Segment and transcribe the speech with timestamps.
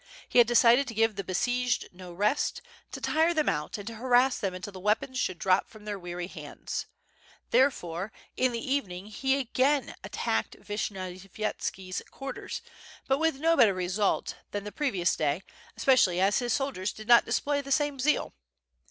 [0.27, 3.93] He had decided to give the besieged no rest, to tire them out, and to
[3.93, 6.87] harass them until the weapons should drop from their weary hands.
[7.51, 12.61] Therefore in the evening he again attacked Vish WITH FIRE AND SWORD, 725 nyovyetski's quarters,
[13.07, 15.43] but with no better result than on the previous day,
[15.77, 18.33] especially as his soldiers did not display the same zeal.